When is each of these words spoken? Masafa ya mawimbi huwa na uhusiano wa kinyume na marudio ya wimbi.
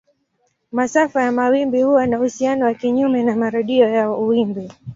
Masafa 0.71 1.21
ya 1.23 1.31
mawimbi 1.31 1.81
huwa 1.81 2.07
na 2.07 2.19
uhusiano 2.19 2.65
wa 2.65 2.73
kinyume 2.73 3.23
na 3.23 3.35
marudio 3.35 3.89
ya 3.89 4.11
wimbi. 4.11 4.71